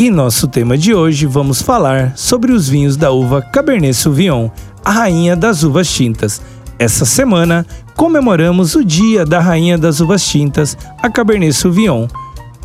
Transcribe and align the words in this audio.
E 0.00 0.08
nosso 0.08 0.48
tema 0.48 0.78
de 0.78 0.94
hoje 0.94 1.26
vamos 1.26 1.60
falar 1.60 2.16
sobre 2.16 2.52
os 2.52 2.66
vinhos 2.66 2.96
da 2.96 3.10
uva 3.10 3.42
Cabernet 3.42 3.92
Sauvignon, 3.92 4.48
a 4.82 4.90
rainha 4.90 5.36
das 5.36 5.62
uvas 5.62 5.92
tintas. 5.92 6.40
Essa 6.78 7.04
semana 7.04 7.66
comemoramos 7.98 8.74
o 8.74 8.82
Dia 8.82 9.26
da 9.26 9.40
Rainha 9.40 9.76
das 9.76 10.00
Uvas 10.00 10.26
Tintas, 10.26 10.74
a 11.02 11.10
Cabernet 11.10 11.52
Sauvignon. 11.52 12.08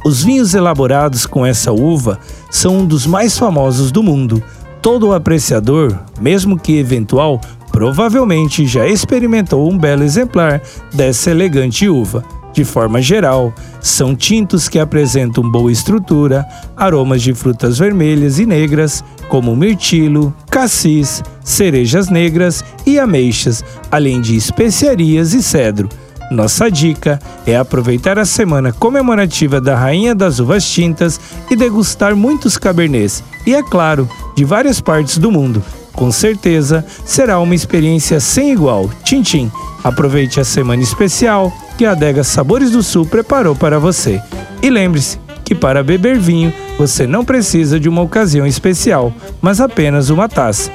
Os 0.06 0.24
vinhos 0.24 0.54
elaborados 0.54 1.26
com 1.26 1.46
essa 1.46 1.74
uva 1.74 2.18
são 2.50 2.78
um 2.78 2.86
dos 2.86 3.06
mais 3.06 3.38
famosos 3.38 3.92
do 3.92 4.02
mundo. 4.02 4.42
Todo 4.82 5.12
apreciador, 5.12 5.94
mesmo 6.22 6.58
que 6.58 6.78
eventual, 6.78 7.42
provavelmente 7.70 8.66
já 8.66 8.88
experimentou 8.88 9.70
um 9.70 9.78
belo 9.78 10.04
exemplar 10.04 10.62
dessa 10.94 11.32
elegante 11.32 11.90
uva. 11.90 12.24
De 12.56 12.64
forma 12.64 13.02
geral, 13.02 13.54
são 13.82 14.16
tintos 14.16 14.70
que 14.70 14.80
apresentam 14.80 15.44
boa 15.52 15.70
estrutura, 15.70 16.48
aromas 16.78 17.22
de 17.22 17.34
frutas 17.34 17.78
vermelhas 17.78 18.40
e 18.40 18.46
negras, 18.46 19.04
como 19.28 19.54
mirtilo, 19.54 20.34
cassis, 20.50 21.22
cerejas 21.44 22.10
negras 22.10 22.64
e 22.86 22.98
ameixas, 22.98 23.62
além 23.92 24.22
de 24.22 24.38
especiarias 24.38 25.34
e 25.34 25.44
cedro. 25.44 25.90
Nossa 26.32 26.72
dica 26.72 27.20
é 27.46 27.58
aproveitar 27.58 28.18
a 28.18 28.26
semana 28.26 28.72
comemorativa 28.72 29.60
da 29.60 29.76
Rainha 29.76 30.16
das 30.16 30.40
Uvas 30.40 30.66
Tintas 30.66 31.20
e 31.52 31.58
degustar 31.58 32.16
muitos 32.16 32.58
cabernets, 32.58 33.22
e 33.46 33.54
é 33.54 33.62
claro, 33.62 34.10
de 34.34 34.46
várias 34.46 34.80
partes 34.80 35.18
do 35.18 35.30
mundo, 35.30 35.62
com 35.96 36.12
certeza 36.12 36.86
será 37.06 37.40
uma 37.40 37.56
experiência 37.56 38.20
sem 38.20 38.52
igual. 38.52 38.90
Tchim, 39.04 39.52
Aproveite 39.86 40.40
a 40.40 40.44
semana 40.44 40.82
especial 40.82 41.54
que 41.78 41.86
a 41.86 41.92
Adega 41.92 42.24
Sabores 42.24 42.72
do 42.72 42.82
Sul 42.82 43.06
preparou 43.06 43.56
para 43.56 43.78
você. 43.78 44.20
E 44.60 44.68
lembre-se 44.68 45.20
que 45.44 45.54
para 45.54 45.84
beber 45.84 46.18
vinho 46.18 46.52
você 46.76 47.06
não 47.06 47.24
precisa 47.24 47.80
de 47.80 47.88
uma 47.88 48.02
ocasião 48.02 48.48
especial, 48.48 49.14
mas 49.40 49.62
apenas 49.62 50.10
uma 50.10 50.28
taça. 50.28 50.72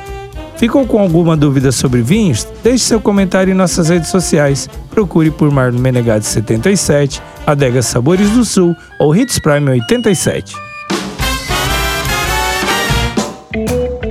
Ficou 0.57 0.87
com 0.87 1.01
alguma 1.01 1.37
dúvida 1.37 1.73
sobre 1.73 2.03
vinhos? 2.03 2.47
Deixe 2.63 2.85
seu 2.85 3.01
comentário 3.01 3.51
em 3.51 3.57
nossas 3.57 3.89
redes 3.89 4.11
sociais. 4.11 4.69
Procure 4.91 5.33
por 5.33 5.51
Marlon 5.51 5.81
Menegade 5.81 6.25
77, 6.25 7.21
Adega 7.45 7.83
Sabores 7.83 8.31
do 8.31 8.45
Sul 8.45 8.77
ou 9.01 9.17
Hits 9.17 9.41
Prime 9.41 9.71
87. 9.71 10.70